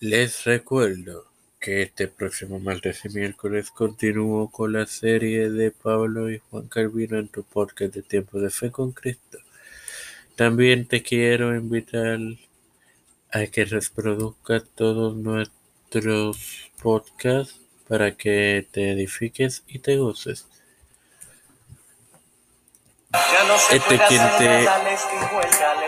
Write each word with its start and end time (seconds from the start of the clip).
Les 0.00 0.44
recuerdo 0.44 1.26
que 1.60 1.82
este 1.82 2.08
próximo 2.08 2.58
martes 2.58 3.04
y 3.04 3.08
miércoles 3.10 3.70
continúo 3.70 4.50
con 4.50 4.72
la 4.72 4.86
serie 4.86 5.50
de 5.50 5.70
Pablo 5.70 6.30
y 6.30 6.40
Juan 6.50 6.66
Calvino 6.66 7.18
en 7.18 7.28
tu 7.28 7.44
podcast 7.44 7.94
de 7.94 8.02
Tiempo 8.02 8.40
de 8.40 8.50
Fe 8.50 8.72
con 8.72 8.90
Cristo. 8.90 9.38
También 10.34 10.86
te 10.86 11.02
quiero 11.02 11.54
invitar 11.54 12.18
a 13.30 13.46
que 13.46 13.64
reproduzcas 13.64 14.64
todos 14.74 15.16
nuestros 15.16 16.72
podcasts 16.82 17.60
para 17.86 18.16
que 18.16 18.66
te 18.72 18.90
edifiques 18.90 19.62
y 19.68 19.78
te 19.78 19.96
goces. 19.96 20.46
Este 23.70 23.98
quien 24.08 24.28
te 24.38 24.68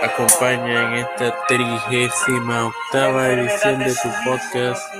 acompaña 0.01 0.85
en 0.85 0.95
esta 0.95 1.35
trigésima 1.47 2.67
octava 2.67 3.29
edición 3.31 3.81
de 3.81 3.93
tu 3.95 4.09
podcast 4.25 4.95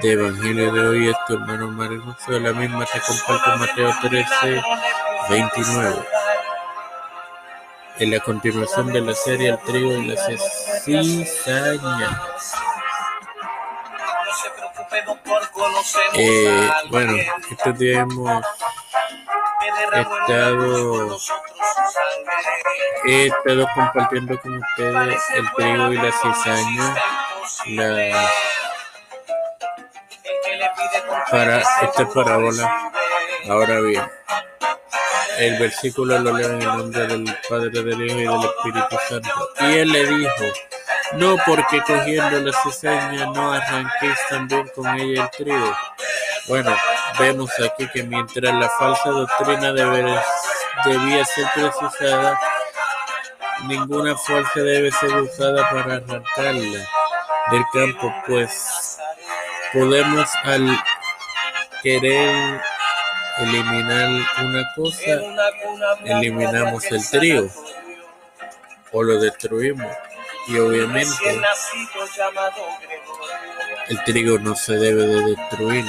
de 0.00 0.12
Evangelio 0.12 0.72
de 0.72 0.88
hoy 0.88 1.08
es 1.08 1.16
tu 1.26 1.34
hermano 1.34 1.68
Mario 1.68 2.16
de 2.28 2.40
la 2.40 2.52
misma 2.54 2.86
te 2.86 3.00
comparto 3.00 3.56
Mateo 3.58 3.92
13, 4.00 4.62
29. 5.28 5.96
En 7.98 8.10
la 8.10 8.20
continuación 8.20 8.86
de 8.92 9.00
la 9.02 9.14
serie 9.14 9.50
El 9.50 9.58
trigo 9.58 9.92
y 9.92 10.06
la 10.06 10.16
cizaña. 10.82 12.22
Eh, 16.14 16.70
bueno, 16.88 17.16
estos 17.50 17.78
días 17.78 18.02
hemos 18.02 18.42
estado 19.92 21.18
he 23.06 23.26
estado 23.26 23.66
compartiendo 23.74 24.38
con 24.40 24.58
ustedes 24.58 25.22
el 25.34 25.50
trigo 25.56 25.92
y 25.92 25.96
la 25.96 26.12
cizaña 26.12 26.96
la 27.66 28.30
para 31.30 31.58
esta 31.82 32.08
parábola 32.08 32.90
ahora 33.48 33.80
bien 33.80 34.02
el 35.40 35.58
versículo 35.58 36.18
lo 36.18 36.36
leo 36.36 36.50
en 36.50 36.62
el 36.62 36.68
nombre 36.68 37.06
del 37.06 37.24
Padre, 37.48 37.70
del 37.70 38.06
Hijo 38.06 38.18
y 38.18 38.24
del 38.24 38.44
Espíritu 38.44 38.96
Santo. 39.08 39.48
Y 39.60 39.78
él 39.78 39.90
le 39.90 40.06
dijo, 40.06 40.44
no 41.14 41.36
porque 41.46 41.80
cogiendo 41.80 42.40
la 42.40 42.52
cizaña 42.62 43.26
no 43.26 43.52
arranquéis 43.52 44.18
también 44.28 44.70
con 44.74 44.86
ella 44.98 45.22
el 45.24 45.30
trigo. 45.30 45.76
Bueno, 46.46 46.76
vemos 47.18 47.50
aquí 47.58 47.88
que 47.88 48.02
mientras 48.02 48.54
la 48.54 48.68
falsa 48.68 49.10
doctrina 49.10 49.72
debía 49.72 51.24
ser 51.24 51.46
precisada, 51.54 52.38
ninguna 53.66 54.16
fuerza 54.16 54.60
debe 54.60 54.90
ser 54.90 55.14
usada 55.16 55.68
para 55.70 55.94
arrancarla 55.96 56.86
del 57.50 57.64
campo, 57.72 58.14
pues 58.26 58.98
podemos 59.72 60.28
al 60.44 60.78
querer 61.82 62.60
eliminar 63.38 64.08
una 64.42 64.64
cosa, 64.74 65.20
eliminamos 66.04 66.84
el 66.84 67.08
trigo 67.08 67.48
o 68.92 69.02
lo 69.02 69.20
destruimos. 69.20 69.86
Y 70.48 70.58
obviamente 70.58 71.40
el 73.88 74.04
trigo 74.04 74.38
no 74.38 74.56
se 74.56 74.72
debe 74.74 75.06
de 75.06 75.34
destruir. 75.36 75.84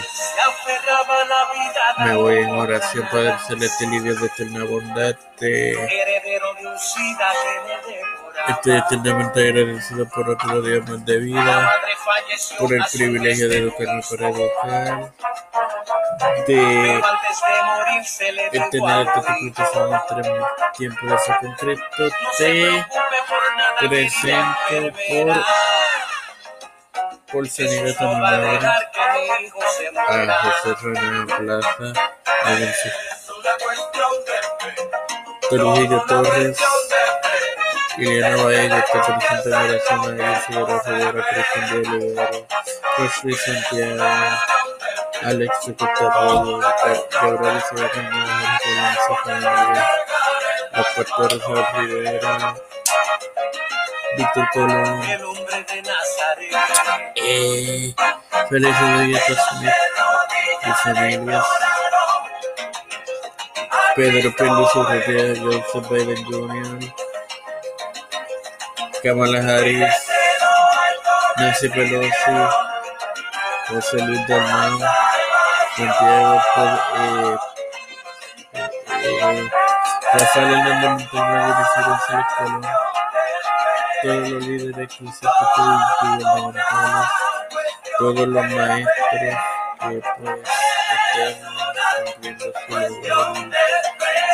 Me 1.99 2.15
voy 2.15 2.37
en 2.39 2.49
oración, 2.49 3.07
Padre 3.11 3.35
Celestial 3.47 3.93
y 3.93 3.99
Dios 4.01 4.21
de 4.21 4.27
eterna 4.27 4.63
bondad. 4.65 5.15
Estoy 8.47 8.77
eternamente 8.77 9.49
agradecido 9.49 10.07
por 10.09 10.29
otro 10.29 10.61
día 10.61 10.81
más 10.81 11.05
de 11.05 11.17
vida, 11.17 11.71
por 12.57 12.73
el 12.73 12.83
privilegio 12.91 13.49
de 13.49 13.57
educarme 13.57 14.01
para 14.09 14.29
educar, 14.29 15.11
de 16.47 17.01
tener 18.71 19.07
esta 19.07 19.23
en 19.27 19.89
nuestro 19.89 20.21
tiempo 20.77 21.05
de 21.05 21.17
su 21.19 21.31
concreto. 21.41 21.83
Te 23.79 23.89
presento 23.89 24.91
por 25.09 25.43
por 27.31 27.47
sanidad 27.47 27.95
animal 27.99 28.65
a 30.07 30.43
José 30.43 30.75
René 30.81 31.25
Plaza, 31.25 31.93
a 32.43 32.57
Trujillo 35.49 36.01
Torres, 36.07 36.57
Liliana 38.01 38.43
Baella, 38.43 38.83
que 38.83 38.99
presenta 38.99 39.45
en 39.45 39.53
oración 39.53 40.21
a 40.21 40.35
Figueroa 40.39 40.81
Rivera, 40.87 41.21
Cristian 41.29 41.69
de 41.69 41.75
Olivera, 41.77 42.25
José 42.97 43.31
Santiago, 43.45 44.03
Alex 45.21 45.59
Chicotarro, 45.61 46.59
Gabriel 47.11 47.61
Sebastián, 47.61 48.09
a 50.73 50.83
Puerto 50.95 51.29
Rosa 51.29 51.71
Rivera, 51.77 52.55
Víctor 54.17 54.49
Colón, 54.51 55.01
eh, 57.17 57.93
Feliz 58.49 58.79
Rodríguez 58.79 59.23
Smith 59.25 59.73
familias, 60.83 61.45
Pedro 63.95 64.35
Pérez 64.35 64.75
Urrutia, 64.75 65.35
Joseph 65.39 65.89
Biden 65.89 66.25
Jr., 66.25 67.00
Kamala 69.03 69.39
Harris, 69.39 69.95
Nancy 71.37 71.69
Pelosi, 71.69 72.35
José 73.67 73.97
Luis 74.05 74.27
Dalmau, 74.27 74.79
Santiago 75.75 76.41
eh, 76.97 77.37
eh, 79.03 79.49
Rafael 80.13 80.53
Hernández 80.53 80.89
Montaño, 80.89 81.55
González 81.87 82.25
Colón 82.37 82.65
todos 84.01 84.29
los 84.29 84.45
líderes 84.45 84.77
eclesiásticos 84.77 85.31
y 85.57 86.23
gubernamentales, 86.23 87.09
todos 87.99 88.27
los 88.27 88.45
maestros 88.51 88.95
que 89.79 90.01
pues 90.19 90.39
estén 91.15 91.37
cumpliendo 92.05 92.45
su 92.67 92.79
labor 92.79 93.51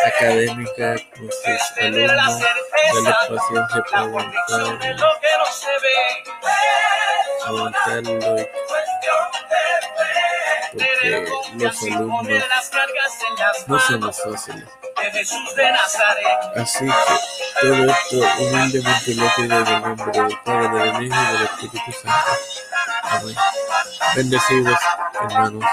académica 0.05 0.95
con 1.15 1.29
sus 1.31 1.77
alumnos, 1.81 2.43
darles 2.93 3.39
paciencia 3.39 3.83
para 3.89 4.01
aguantar, 4.01 4.79
aguantarlo 7.45 8.47
y 10.73 11.25
porque 11.25 11.65
los 11.65 11.83
alumnos 11.83 12.43
no 13.67 13.79
son 13.79 14.01
los 14.01 14.21
fáciles. 14.21 14.69
Así 16.55 16.85
que 16.85 17.67
todo 17.67 17.85
esto 17.85 18.17
humildemente 18.39 19.15
lo 19.15 19.35
pido 19.35 19.59
en 19.59 19.67
el 19.67 19.81
nombre 19.81 20.11
del 20.11 20.39
Padre, 20.43 20.91
del 20.91 21.03
Hijo 21.03 21.15
y 21.15 21.33
del 21.33 21.43
Espíritu 21.43 21.91
Santo. 22.01 22.31
Amén. 23.03 23.35
Bendecidos, 24.15 24.79
hermanos. 25.21 25.63